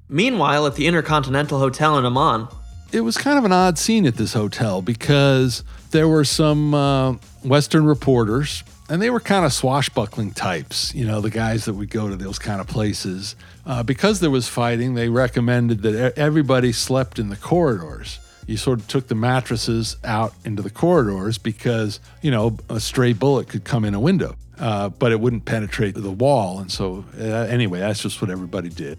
Meanwhile, 0.09 0.67
at 0.67 0.75
the 0.75 0.87
Intercontinental 0.87 1.59
Hotel 1.59 1.97
in 1.97 2.05
Amman, 2.05 2.49
it 2.93 3.01
was 3.01 3.17
kind 3.17 3.39
of 3.39 3.45
an 3.45 3.53
odd 3.53 3.79
scene 3.79 4.07
at 4.07 4.17
this 4.17 4.33
hotel 4.33 4.83
because 4.83 5.65
there 5.91 6.09
were 6.09 6.25
some 6.25 6.75
uh, 6.75 7.13
Western 7.45 7.85
reporters, 7.85 8.63
and 8.89 9.01
they 9.01 9.11
were 9.11 9.21
kind 9.21 9.45
of 9.45 9.53
swashbuckling 9.53 10.33
types, 10.33 10.95
you 10.95 11.07
know, 11.07 11.21
the 11.21 11.31
guys 11.31 11.65
that 11.65 11.75
would 11.75 11.91
go 11.91 12.09
to 12.09 12.17
those 12.17 12.39
kind 12.39 12.61
of 12.61 12.67
places. 12.67 13.35
Uh, 13.65 13.83
because 13.83 14.21
there 14.21 14.31
was 14.31 14.49
fighting, 14.49 14.95
they 14.95 15.09
recommended 15.09 15.83
that 15.83 16.19
everybody 16.19 16.73
slept 16.73 17.19
in 17.19 17.29
the 17.29 17.37
corridors 17.37 18.19
you 18.47 18.57
sort 18.57 18.81
of 18.81 18.89
took 18.89 19.09
the 19.09 19.15
mattresses 19.15 19.97
out 20.05 20.35
into 20.45 20.63
the 20.63 20.71
corridors 20.71 21.39
because, 21.39 22.01
you 22.21 22.31
know, 22.31 22.57
a 22.69 22.81
stray 22.81 23.13
bullet 23.13 23.49
could 23.49 23.65
come 23.65 23.85
in 23.85 23.95
a 23.95 24.01
window, 24.01 24.37
uh, 24.59 24.89
but 24.89 25.13
it 25.13 25.21
wouldn't 25.21 25.45
penetrate 25.45 25.95
the 25.95 26.11
wall. 26.11 26.59
And 26.59 26.71
so, 26.71 27.05
uh, 27.19 27.23
anyway, 27.23 27.81
that's 27.81 28.03
just 28.03 28.21
what 28.21 28.31
everybody 28.31 28.69
did. 28.69 28.99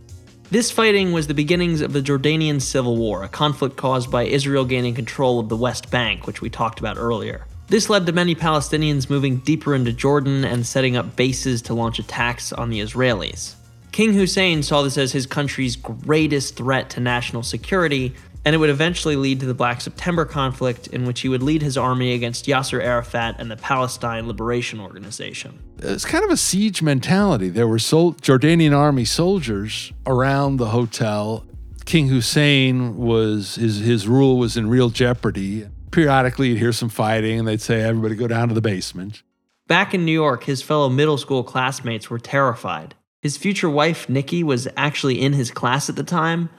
This 0.51 0.69
fighting 0.69 1.13
was 1.13 1.27
the 1.27 1.33
beginnings 1.33 1.81
of 1.81 1.93
the 1.93 2.01
Jordanian 2.01 2.61
Civil 2.61 2.97
War, 2.97 3.23
a 3.23 3.29
conflict 3.29 3.75
caused 3.75 4.11
by 4.11 4.25
Israel 4.25 4.65
gaining 4.65 4.93
control 4.93 5.39
of 5.39 5.49
the 5.49 5.57
West 5.57 5.89
Bank, 5.89 6.27
which 6.27 6.41
we 6.41 6.49
talked 6.49 6.79
about 6.79 6.97
earlier. 6.97 7.47
This 7.69 7.89
led 7.89 8.05
to 8.05 8.11
many 8.11 8.35
Palestinians 8.35 9.09
moving 9.09 9.37
deeper 9.37 9.73
into 9.73 9.93
Jordan 9.93 10.43
and 10.45 10.65
setting 10.65 10.95
up 10.95 11.15
bases 11.15 11.61
to 11.63 11.73
launch 11.73 11.97
attacks 11.97 12.53
on 12.53 12.69
the 12.69 12.81
Israelis. 12.81 13.55
King 13.91 14.13
Hussein 14.13 14.61
saw 14.63 14.83
this 14.83 14.97
as 14.97 15.11
his 15.11 15.25
country's 15.25 15.75
greatest 15.75 16.55
threat 16.55 16.89
to 16.91 16.99
national 16.99 17.43
security 17.43 18.13
and 18.45 18.53
it 18.53 18.57
would 18.57 18.69
eventually 18.69 19.15
lead 19.15 19.39
to 19.39 19.45
the 19.45 19.53
Black 19.53 19.79
September 19.81 20.25
conflict, 20.25 20.87
in 20.87 21.05
which 21.05 21.21
he 21.21 21.29
would 21.29 21.41
lead 21.41 21.61
his 21.61 21.77
army 21.77 22.13
against 22.13 22.45
Yasser 22.45 22.83
Arafat 22.83 23.35
and 23.39 23.49
the 23.49 23.55
Palestine 23.55 24.27
Liberation 24.27 24.79
Organization. 24.79 25.59
It's 25.79 26.05
kind 26.05 26.23
of 26.23 26.29
a 26.29 26.37
siege 26.37 26.81
mentality. 26.81 27.49
There 27.49 27.67
were 27.67 27.79
sol- 27.79 28.13
Jordanian 28.15 28.75
army 28.75 29.05
soldiers 29.05 29.93
around 30.05 30.57
the 30.57 30.67
hotel. 30.67 31.45
King 31.85 32.07
Hussein 32.07 32.97
was 32.97 33.55
his 33.55 33.79
his 33.79 34.07
rule 34.07 34.37
was 34.37 34.57
in 34.57 34.69
real 34.69 34.89
jeopardy. 34.89 35.67
Periodically, 35.91 36.49
you'd 36.49 36.57
hear 36.57 36.73
some 36.73 36.89
fighting, 36.89 37.39
and 37.39 37.47
they'd 37.47 37.61
say, 37.61 37.81
"Everybody 37.81 38.15
go 38.15 38.27
down 38.27 38.47
to 38.47 38.53
the 38.53 38.61
basement." 38.61 39.21
Back 39.67 39.93
in 39.93 40.05
New 40.05 40.11
York, 40.11 40.43
his 40.45 40.61
fellow 40.61 40.89
middle 40.89 41.17
school 41.17 41.43
classmates 41.43 42.09
were 42.09 42.19
terrified. 42.19 42.95
His 43.21 43.37
future 43.37 43.69
wife, 43.69 44.09
Nikki, 44.09 44.43
was 44.43 44.67
actually 44.75 45.21
in 45.21 45.33
his 45.33 45.51
class 45.51 45.89
at 45.89 45.95
the 45.95 46.03
time. 46.03 46.49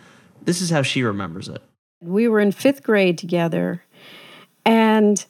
This 0.42 0.60
is 0.62 0.70
how 0.70 0.82
she 0.82 1.02
remembers 1.02 1.48
it. 1.48 1.62
We 2.04 2.28
were 2.28 2.40
in 2.40 2.52
fifth 2.52 2.82
grade 2.82 3.18
together, 3.18 3.82
and 4.64 5.24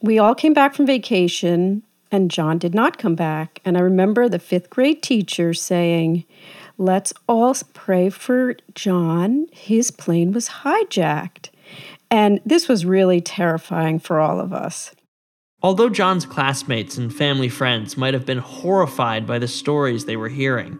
we 0.00 0.18
all 0.18 0.34
came 0.34 0.52
back 0.54 0.74
from 0.74 0.86
vacation, 0.86 1.82
and 2.10 2.30
Jon 2.30 2.58
did 2.58 2.74
not 2.74 2.98
come 2.98 3.14
back. 3.14 3.60
And 3.64 3.76
I 3.76 3.80
remember 3.80 4.28
the 4.28 4.38
fifth 4.38 4.70
grade 4.70 5.02
teacher 5.02 5.54
saying, 5.54 6.24
Let's 6.78 7.12
all 7.26 7.54
pray 7.72 8.10
for 8.10 8.56
Jon. 8.74 9.46
His 9.52 9.90
plane 9.90 10.32
was 10.32 10.48
hijacked. 10.48 11.48
And 12.10 12.40
this 12.44 12.68
was 12.68 12.84
really 12.84 13.20
terrifying 13.20 13.98
for 13.98 14.20
all 14.20 14.40
of 14.40 14.52
us. 14.52 14.94
Although 15.62 15.88
Jon's 15.88 16.26
classmates 16.26 16.98
and 16.98 17.12
family 17.12 17.48
friends 17.48 17.96
might 17.96 18.14
have 18.14 18.26
been 18.26 18.38
horrified 18.38 19.26
by 19.26 19.38
the 19.38 19.48
stories 19.48 20.04
they 20.04 20.16
were 20.16 20.28
hearing, 20.28 20.78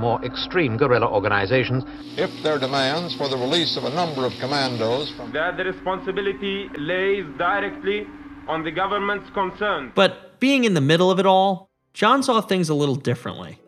more 0.00 0.24
extreme 0.24 0.76
guerrilla 0.76 1.06
organizations. 1.06 1.84
If 2.16 2.30
their 2.42 2.58
demands 2.58 3.14
for 3.16 3.28
the 3.28 3.36
release 3.36 3.76
of 3.76 3.84
a 3.84 3.90
number 3.90 4.24
of 4.24 4.32
commandos 4.40 5.12
from 5.16 5.32
that 5.32 5.56
the 5.56 5.64
responsibility 5.64 6.68
lays 6.76 7.26
directly 7.38 8.06
on 8.48 8.64
the 8.64 8.70
government's 8.70 9.30
concerned. 9.30 9.92
But 9.94 10.40
being 10.40 10.64
in 10.64 10.74
the 10.74 10.80
middle 10.80 11.10
of 11.10 11.18
it 11.20 11.26
all, 11.26 11.70
Jon 11.94 12.22
saw 12.22 12.40
things 12.40 12.68
a 12.68 12.74
little 12.74 12.96
differently. 12.96 13.58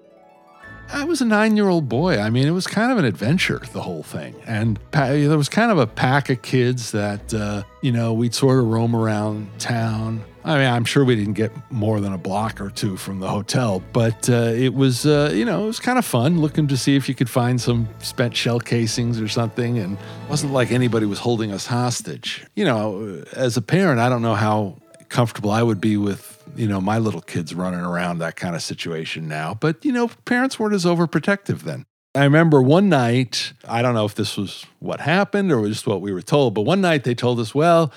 I 0.92 1.04
was 1.04 1.20
a 1.20 1.24
nine 1.24 1.56
year 1.56 1.68
old 1.68 1.88
boy. 1.88 2.18
I 2.18 2.28
mean, 2.28 2.46
it 2.46 2.50
was 2.50 2.66
kind 2.66 2.92
of 2.92 2.98
an 2.98 3.04
adventure, 3.04 3.62
the 3.72 3.80
whole 3.80 4.02
thing. 4.02 4.34
And 4.46 4.78
there 4.92 5.38
was 5.38 5.48
kind 5.48 5.70
of 5.70 5.78
a 5.78 5.86
pack 5.86 6.28
of 6.28 6.42
kids 6.42 6.92
that, 6.92 7.32
uh, 7.32 7.62
you 7.80 7.92
know, 7.92 8.12
we'd 8.12 8.34
sort 8.34 8.58
of 8.58 8.66
roam 8.66 8.94
around 8.94 9.48
town. 9.58 10.24
I 10.44 10.58
mean, 10.58 10.66
I'm 10.66 10.84
sure 10.84 11.04
we 11.04 11.14
didn't 11.14 11.34
get 11.34 11.52
more 11.70 12.00
than 12.00 12.12
a 12.12 12.18
block 12.18 12.60
or 12.60 12.68
two 12.70 12.96
from 12.96 13.20
the 13.20 13.28
hotel, 13.28 13.80
but 13.92 14.28
uh, 14.28 14.52
it 14.54 14.74
was, 14.74 15.06
uh, 15.06 15.30
you 15.32 15.44
know, 15.44 15.62
it 15.64 15.66
was 15.66 15.78
kind 15.78 15.98
of 15.98 16.04
fun 16.04 16.40
looking 16.40 16.66
to 16.68 16.76
see 16.76 16.96
if 16.96 17.08
you 17.08 17.14
could 17.14 17.30
find 17.30 17.60
some 17.60 17.88
spent 18.00 18.36
shell 18.36 18.58
casings 18.58 19.20
or 19.20 19.28
something. 19.28 19.78
And 19.78 19.96
it 19.96 20.30
wasn't 20.30 20.52
like 20.52 20.72
anybody 20.72 21.06
was 21.06 21.20
holding 21.20 21.52
us 21.52 21.66
hostage. 21.66 22.44
You 22.56 22.64
know, 22.64 23.22
as 23.32 23.56
a 23.56 23.62
parent, 23.62 24.00
I 24.00 24.08
don't 24.08 24.22
know 24.22 24.34
how 24.34 24.78
comfortable 25.10 25.52
I 25.52 25.62
would 25.62 25.80
be 25.80 25.96
with, 25.96 26.42
you 26.56 26.66
know, 26.66 26.80
my 26.80 26.98
little 26.98 27.20
kids 27.20 27.54
running 27.54 27.80
around 27.80 28.18
that 28.18 28.34
kind 28.34 28.56
of 28.56 28.62
situation 28.62 29.28
now. 29.28 29.54
But, 29.54 29.84
you 29.84 29.92
know, 29.92 30.08
parents 30.24 30.58
weren't 30.58 30.74
as 30.74 30.84
overprotective 30.84 31.60
then. 31.60 31.86
I 32.14 32.24
remember 32.24 32.60
one 32.60 32.88
night, 32.88 33.52
I 33.66 33.80
don't 33.80 33.94
know 33.94 34.04
if 34.04 34.16
this 34.16 34.36
was 34.36 34.66
what 34.80 35.00
happened 35.00 35.52
or 35.52 35.66
just 35.68 35.86
what 35.86 36.00
we 36.00 36.12
were 36.12 36.20
told, 36.20 36.52
but 36.52 36.62
one 36.62 36.80
night 36.80 37.04
they 37.04 37.14
told 37.14 37.40
us, 37.40 37.54
well, 37.54 37.92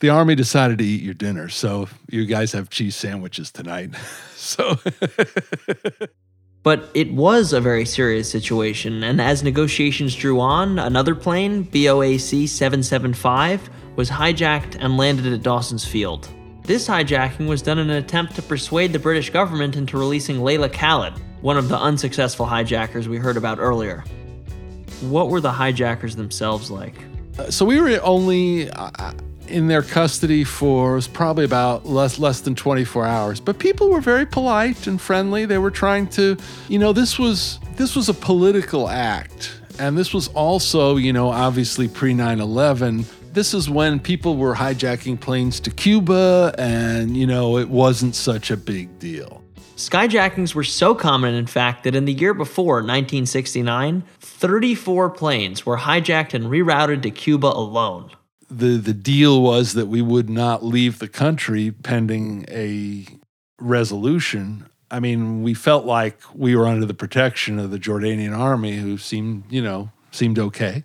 the 0.00 0.08
army 0.08 0.34
decided 0.34 0.78
to 0.78 0.84
eat 0.84 1.02
your 1.02 1.14
dinner. 1.14 1.48
So 1.48 1.88
you 2.10 2.26
guys 2.26 2.52
have 2.52 2.70
cheese 2.70 2.96
sandwiches 2.96 3.50
tonight. 3.52 3.90
so. 4.36 4.78
but 6.62 6.88
it 6.94 7.12
was 7.12 7.52
a 7.52 7.60
very 7.60 7.84
serious 7.84 8.30
situation. 8.30 9.02
And 9.02 9.20
as 9.20 9.42
negotiations 9.42 10.14
drew 10.14 10.40
on, 10.40 10.78
another 10.78 11.14
plane, 11.14 11.64
BOAC 11.64 12.48
775, 12.48 13.70
was 13.96 14.10
hijacked 14.10 14.76
and 14.80 14.96
landed 14.96 15.32
at 15.32 15.42
Dawson's 15.42 15.84
Field. 15.84 16.28
This 16.64 16.88
hijacking 16.88 17.46
was 17.46 17.60
done 17.60 17.78
in 17.78 17.90
an 17.90 17.96
attempt 17.96 18.34
to 18.36 18.42
persuade 18.42 18.92
the 18.92 18.98
British 18.98 19.28
government 19.28 19.76
into 19.76 19.98
releasing 19.98 20.42
Laila 20.42 20.70
Khalid, 20.70 21.12
one 21.42 21.58
of 21.58 21.68
the 21.68 21.78
unsuccessful 21.78 22.46
hijackers 22.46 23.06
we 23.06 23.18
heard 23.18 23.36
about 23.36 23.58
earlier. 23.58 24.02
What 25.02 25.28
were 25.28 25.42
the 25.42 25.52
hijackers 25.52 26.16
themselves 26.16 26.70
like? 26.70 26.94
Uh, 27.38 27.50
so 27.50 27.66
we 27.66 27.78
were 27.80 28.00
only. 28.02 28.70
Uh, 28.70 29.12
in 29.48 29.66
their 29.66 29.82
custody 29.82 30.44
for 30.44 30.94
was 30.94 31.08
probably 31.08 31.44
about 31.44 31.86
less 31.86 32.18
less 32.18 32.40
than 32.40 32.54
24 32.54 33.06
hours. 33.06 33.40
But 33.40 33.58
people 33.58 33.90
were 33.90 34.00
very 34.00 34.26
polite 34.26 34.86
and 34.86 35.00
friendly. 35.00 35.44
They 35.44 35.58
were 35.58 35.70
trying 35.70 36.08
to, 36.08 36.36
you 36.68 36.78
know, 36.78 36.92
this 36.92 37.18
was 37.18 37.58
this 37.76 37.96
was 37.96 38.08
a 38.08 38.14
political 38.14 38.88
act. 38.88 39.60
And 39.78 39.98
this 39.98 40.14
was 40.14 40.28
also, 40.28 40.96
you 40.96 41.12
know, 41.12 41.30
obviously 41.30 41.88
pre 41.88 42.14
9/11. 42.14 43.04
This 43.32 43.52
is 43.52 43.68
when 43.68 43.98
people 43.98 44.36
were 44.36 44.54
hijacking 44.54 45.18
planes 45.18 45.58
to 45.60 45.70
Cuba 45.70 46.54
and, 46.56 47.16
you 47.16 47.26
know, 47.26 47.58
it 47.58 47.68
wasn't 47.68 48.14
such 48.14 48.52
a 48.52 48.56
big 48.56 48.96
deal. 49.00 49.42
Skyjackings 49.76 50.54
were 50.54 50.62
so 50.62 50.94
common, 50.94 51.34
in 51.34 51.46
fact, 51.46 51.82
that 51.82 51.96
in 51.96 52.04
the 52.04 52.12
year 52.12 52.32
before, 52.32 52.76
1969, 52.76 54.04
34 54.20 55.10
planes 55.10 55.66
were 55.66 55.78
hijacked 55.78 56.32
and 56.32 56.44
rerouted 56.44 57.02
to 57.02 57.10
Cuba 57.10 57.48
alone 57.48 58.12
the 58.50 58.76
the 58.76 58.94
deal 58.94 59.42
was 59.42 59.74
that 59.74 59.86
we 59.86 60.02
would 60.02 60.28
not 60.28 60.64
leave 60.64 60.98
the 60.98 61.08
country 61.08 61.70
pending 61.70 62.44
a 62.48 63.06
resolution. 63.58 64.66
I 64.90 65.00
mean, 65.00 65.42
we 65.42 65.54
felt 65.54 65.84
like 65.84 66.20
we 66.34 66.54
were 66.54 66.66
under 66.66 66.86
the 66.86 66.94
protection 66.94 67.58
of 67.58 67.70
the 67.70 67.78
Jordanian 67.78 68.36
army, 68.36 68.76
who 68.76 68.98
seemed, 68.98 69.44
you 69.50 69.62
know, 69.62 69.90
seemed 70.12 70.38
okay. 70.38 70.84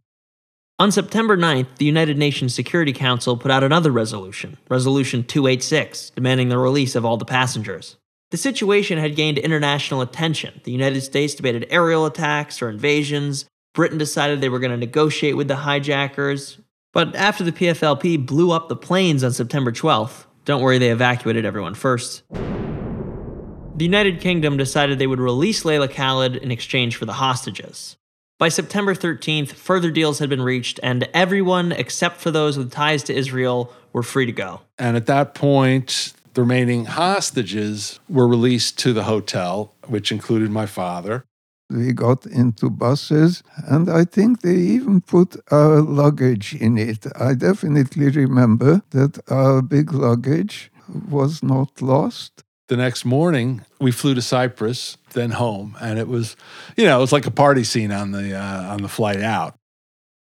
On 0.79 0.91
September 0.91 1.35
9th, 1.35 1.75
the 1.77 1.85
United 1.85 2.17
Nations 2.17 2.55
Security 2.55 2.93
Council 2.93 3.35
put 3.35 3.51
out 3.51 3.63
another 3.63 3.91
resolution, 3.91 4.57
Resolution 4.69 5.25
286, 5.25 6.11
demanding 6.11 6.47
the 6.47 6.57
release 6.57 6.95
of 6.95 7.03
all 7.03 7.17
the 7.17 7.25
passengers. 7.25 7.97
The 8.31 8.37
situation 8.37 8.97
had 8.97 9.15
gained 9.15 9.37
international 9.37 10.01
attention. 10.01 10.61
The 10.63 10.71
United 10.71 11.01
States 11.01 11.35
debated 11.35 11.67
aerial 11.69 12.05
attacks 12.05 12.61
or 12.61 12.69
invasions. 12.69 13.45
Britain 13.73 13.97
decided 13.97 14.39
they 14.39 14.49
were 14.49 14.59
going 14.59 14.71
to 14.71 14.77
negotiate 14.77 15.35
with 15.35 15.49
the 15.49 15.57
hijackers. 15.57 16.59
But 16.91 17.15
after 17.15 17.43
the 17.43 17.51
PFLP 17.51 18.25
blew 18.25 18.51
up 18.51 18.67
the 18.67 18.75
planes 18.75 19.23
on 19.23 19.31
September 19.31 19.71
12th, 19.71 20.25
don't 20.45 20.61
worry, 20.61 20.79
they 20.79 20.89
evacuated 20.89 21.45
everyone 21.45 21.75
first. 21.75 22.23
The 22.31 23.85
United 23.85 24.19
Kingdom 24.19 24.57
decided 24.57 24.97
they 24.97 25.07
would 25.07 25.19
release 25.19 25.63
Laila 25.63 25.87
Khalid 25.87 26.35
in 26.35 26.51
exchange 26.51 26.95
for 26.95 27.05
the 27.05 27.13
hostages. 27.13 27.95
By 28.39 28.49
September 28.49 28.95
13th, 28.95 29.51
further 29.51 29.91
deals 29.91 30.19
had 30.19 30.29
been 30.29 30.41
reached, 30.41 30.79
and 30.81 31.07
everyone 31.13 31.71
except 31.71 32.17
for 32.17 32.31
those 32.31 32.57
with 32.57 32.71
ties 32.71 33.03
to 33.03 33.13
Israel 33.13 33.71
were 33.93 34.03
free 34.03 34.25
to 34.25 34.31
go. 34.31 34.61
And 34.77 34.97
at 34.97 35.05
that 35.05 35.35
point, 35.35 36.13
The 36.33 36.41
remaining 36.41 36.85
hostages 36.85 37.99
were 38.07 38.27
released 38.27 38.77
to 38.79 38.93
the 38.93 39.03
hotel, 39.03 39.73
which 39.87 40.11
included 40.11 40.51
my 40.51 40.65
father. 40.65 41.25
We 41.69 41.93
got 41.93 42.25
into 42.25 42.69
buses, 42.71 43.43
and 43.67 43.89
I 43.89 44.03
think 44.03 44.41
they 44.41 44.55
even 44.55 45.01
put 45.01 45.35
our 45.51 45.81
luggage 45.81 46.55
in 46.55 46.77
it. 46.79 47.05
I 47.15 47.35
definitely 47.35 48.09
remember 48.09 48.81
that 48.89 49.19
our 49.29 49.61
big 49.61 49.93
luggage 49.93 50.71
was 51.09 51.43
not 51.43 51.79
lost. 51.79 52.43
The 52.69 52.77
next 52.77 53.05
morning, 53.05 53.61
we 53.79 53.91
flew 53.91 54.15
to 54.15 54.21
Cyprus, 54.21 54.97
then 55.13 55.31
home, 55.31 55.75
and 55.79 55.99
it 55.99 56.07
was, 56.07 56.35
you 56.75 56.85
know, 56.85 56.97
it 56.97 57.01
was 57.01 57.11
like 57.11 57.27
a 57.27 57.31
party 57.31 57.63
scene 57.63 57.91
on 57.91 58.11
the 58.11 58.35
uh, 58.35 58.73
on 58.73 58.81
the 58.81 58.89
flight 58.89 59.21
out. 59.21 59.55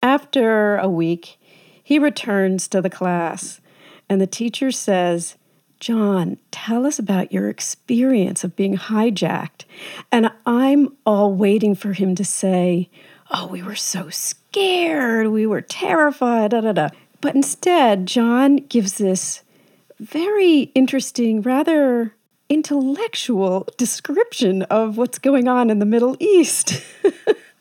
After 0.03 0.77
a 0.77 0.89
week, 0.89 1.39
he 1.83 1.99
returns 1.99 2.69
to 2.69 2.81
the 2.81 2.91
class, 2.91 3.61
and 4.09 4.21
the 4.21 4.27
teacher 4.27 4.71
says, 4.71 5.37
Jon, 5.83 6.37
tell 6.53 6.87
us 6.87 7.01
about 7.01 7.33
your 7.33 7.49
experience 7.49 8.45
of 8.45 8.55
being 8.55 8.77
hijacked. 8.77 9.65
And 10.13 10.31
I'm 10.47 10.97
all 11.05 11.35
waiting 11.35 11.75
for 11.75 11.93
him 11.93 12.15
to 12.15 12.25
say, 12.25 12.89
Oh, 13.33 13.49
we 13.49 13.65
were 13.65 13.75
so 13.75 14.09
scared. 14.09 15.27
We 15.27 15.45
were 15.45 15.61
terrified. 15.61 16.53
Da, 16.53 16.61
da, 16.61 16.71
da. 16.71 16.89
But 17.21 17.35
instead, 17.35 18.07
Jon 18.07 18.59
gives 18.59 18.99
this 18.99 19.43
very 19.99 20.71
interesting, 20.77 21.43
rather 21.43 22.15
intellectual 22.49 23.67
description 23.77 24.63
of 24.63 24.97
what's 24.97 25.19
going 25.19 25.49
on 25.49 25.69
in 25.69 25.81
the 25.81 25.85
Middle 25.85 26.17
East. 26.21 26.81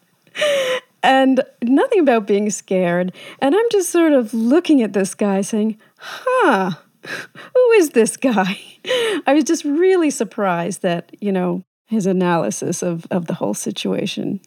and 1.02 1.42
nothing 1.64 2.02
about 2.02 2.28
being 2.28 2.52
scared. 2.52 3.14
And 3.40 3.56
I'm 3.56 3.70
just 3.72 3.90
sort 3.90 4.14
of 4.14 4.32
looking 4.32 4.84
at 4.84 4.94
this 4.94 5.16
guy 5.16 5.42
saying, 5.42 5.80
huh, 5.98 6.74
who 7.04 7.72
is 7.74 7.92
this 7.92 8.18
guy? 8.18 8.60
I 9.28 9.34
was 9.34 9.44
just 9.44 9.64
really 9.64 10.10
surprised 10.10 10.82
that, 10.82 11.16
you 11.20 11.32
know, 11.32 11.64
his 11.88 12.06
analysis 12.06 12.82
of, 12.82 13.06
of 13.12 13.28
the 13.28 13.34
whole 13.34 13.54
situation. 13.54 14.40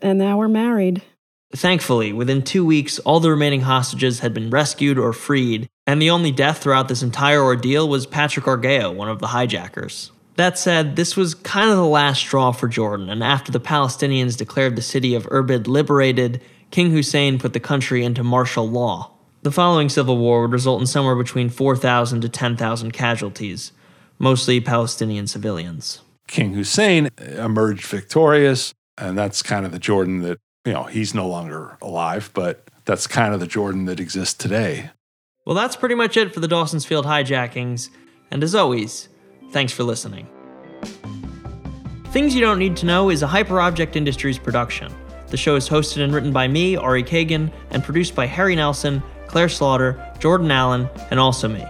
And 0.00 0.18
now 0.18 0.38
we're 0.38 0.48
married. 0.48 1.02
Thankfully, 1.54 2.12
within 2.12 2.42
two 2.42 2.64
weeks, 2.64 2.98
all 3.00 3.20
the 3.20 3.30
remaining 3.30 3.60
hostages 3.60 4.20
had 4.20 4.32
been 4.32 4.48
rescued 4.48 4.98
or 4.98 5.12
freed, 5.12 5.68
and 5.86 6.00
the 6.00 6.08
only 6.08 6.32
death 6.32 6.58
throughout 6.58 6.88
this 6.88 7.02
entire 7.02 7.42
ordeal 7.42 7.88
was 7.88 8.06
Patrick 8.06 8.46
Argüello, 8.46 8.94
one 8.94 9.10
of 9.10 9.18
the 9.18 9.28
hijackers. 9.28 10.12
That 10.36 10.58
said, 10.58 10.96
this 10.96 11.14
was 11.14 11.34
kind 11.34 11.70
of 11.70 11.76
the 11.76 11.84
last 11.84 12.20
straw 12.20 12.52
for 12.52 12.68
Jordan, 12.68 13.10
and 13.10 13.22
after 13.22 13.52
the 13.52 13.60
Palestinians 13.60 14.36
declared 14.36 14.76
the 14.76 14.82
city 14.82 15.14
of 15.14 15.26
Irbid 15.26 15.66
liberated, 15.66 16.40
King 16.70 16.90
Hussein 16.90 17.38
put 17.38 17.52
the 17.52 17.60
country 17.60 18.02
into 18.02 18.24
martial 18.24 18.68
law. 18.68 19.11
The 19.42 19.50
following 19.50 19.88
civil 19.88 20.18
war 20.18 20.42
would 20.42 20.52
result 20.52 20.80
in 20.80 20.86
somewhere 20.86 21.16
between 21.16 21.48
4,000 21.48 22.20
to 22.20 22.28
10,000 22.28 22.92
casualties, 22.92 23.72
mostly 24.16 24.60
Palestinian 24.60 25.26
civilians. 25.26 26.00
King 26.28 26.54
Hussein 26.54 27.08
emerged 27.18 27.84
victorious, 27.86 28.72
and 28.96 29.18
that's 29.18 29.42
kind 29.42 29.66
of 29.66 29.72
the 29.72 29.80
Jordan 29.80 30.22
that, 30.22 30.38
you 30.64 30.72
know, 30.72 30.84
he's 30.84 31.12
no 31.12 31.26
longer 31.26 31.76
alive, 31.82 32.30
but 32.34 32.62
that's 32.84 33.08
kind 33.08 33.34
of 33.34 33.40
the 33.40 33.48
Jordan 33.48 33.86
that 33.86 33.98
exists 33.98 34.34
today. 34.34 34.90
Well, 35.44 35.56
that's 35.56 35.74
pretty 35.74 35.96
much 35.96 36.16
it 36.16 36.32
for 36.32 36.38
the 36.38 36.46
Dawson's 36.46 36.84
Field 36.84 37.04
hijackings, 37.04 37.88
and 38.30 38.44
as 38.44 38.54
always, 38.54 39.08
thanks 39.50 39.72
for 39.72 39.82
listening. 39.82 40.28
Things 42.12 42.32
You 42.32 42.42
Don't 42.42 42.60
Need 42.60 42.76
to 42.76 42.86
Know 42.86 43.10
is 43.10 43.24
a 43.24 43.26
Hyperobject 43.26 43.96
Industries 43.96 44.38
production. 44.38 44.94
The 45.26 45.36
show 45.36 45.56
is 45.56 45.68
hosted 45.68 46.04
and 46.04 46.14
written 46.14 46.30
by 46.30 46.46
me, 46.46 46.76
Ari 46.76 47.02
Kagan, 47.02 47.52
and 47.70 47.82
produced 47.82 48.14
by 48.14 48.26
Harry 48.26 48.54
Nelson, 48.54 49.02
Claire 49.32 49.48
Slaughter, 49.48 49.98
Jordan 50.18 50.50
Allen, 50.50 50.90
and 51.10 51.18
also 51.18 51.48
me. 51.48 51.64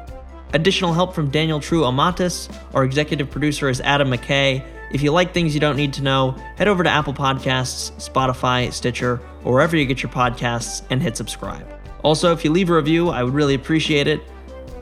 Additional 0.52 0.92
help 0.92 1.14
from 1.14 1.30
Daniel 1.30 1.60
True 1.60 1.82
Amatis. 1.82 2.52
Our 2.74 2.82
executive 2.82 3.30
producer 3.30 3.68
is 3.68 3.80
Adam 3.80 4.10
McKay. 4.10 4.64
If 4.90 5.00
you 5.00 5.12
like 5.12 5.32
things 5.32 5.54
you 5.54 5.60
don't 5.60 5.76
need 5.76 5.92
to 5.92 6.02
know, 6.02 6.32
head 6.56 6.66
over 6.66 6.82
to 6.82 6.90
Apple 6.90 7.14
Podcasts, 7.14 7.92
Spotify, 7.92 8.72
Stitcher, 8.72 9.20
or 9.44 9.52
wherever 9.52 9.76
you 9.76 9.86
get 9.86 10.02
your 10.02 10.10
podcasts 10.10 10.84
and 10.90 11.00
hit 11.00 11.16
subscribe. 11.16 11.64
Also, 12.02 12.32
if 12.32 12.44
you 12.44 12.50
leave 12.50 12.68
a 12.68 12.74
review, 12.74 13.10
I 13.10 13.22
would 13.22 13.32
really 13.32 13.54
appreciate 13.54 14.08
it. 14.08 14.20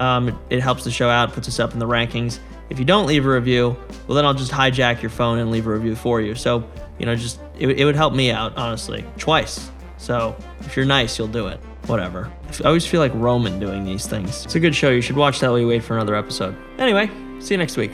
Um, 0.00 0.40
it 0.48 0.60
helps 0.60 0.82
the 0.82 0.90
show 0.90 1.10
out, 1.10 1.34
puts 1.34 1.48
us 1.48 1.60
up 1.60 1.74
in 1.74 1.80
the 1.80 1.86
rankings. 1.86 2.38
If 2.70 2.78
you 2.78 2.86
don't 2.86 3.04
leave 3.04 3.26
a 3.26 3.30
review, 3.30 3.76
well, 4.06 4.16
then 4.16 4.24
I'll 4.24 4.32
just 4.32 4.52
hijack 4.52 5.02
your 5.02 5.10
phone 5.10 5.38
and 5.38 5.50
leave 5.50 5.66
a 5.66 5.70
review 5.70 5.96
for 5.96 6.22
you. 6.22 6.34
So, 6.34 6.66
you 6.98 7.04
know, 7.04 7.14
just 7.14 7.40
it, 7.58 7.68
it 7.68 7.84
would 7.84 7.96
help 7.96 8.14
me 8.14 8.30
out, 8.30 8.56
honestly, 8.56 9.04
twice. 9.18 9.70
So, 9.98 10.34
if 10.60 10.76
you're 10.76 10.86
nice, 10.86 11.18
you'll 11.18 11.28
do 11.28 11.48
it. 11.48 11.60
Whatever. 11.86 12.30
I 12.64 12.68
always 12.68 12.86
feel 12.86 13.00
like 13.00 13.12
Roman 13.14 13.58
doing 13.58 13.84
these 13.84 14.06
things. 14.06 14.44
It's 14.44 14.54
a 14.54 14.60
good 14.60 14.74
show. 14.74 14.90
You 14.90 15.00
should 15.00 15.16
watch 15.16 15.40
that 15.40 15.48
while 15.48 15.58
you 15.58 15.66
wait 15.66 15.82
for 15.82 15.96
another 15.96 16.14
episode. 16.14 16.56
Anyway, 16.78 17.10
see 17.40 17.54
you 17.54 17.58
next 17.58 17.76
week. 17.76 17.92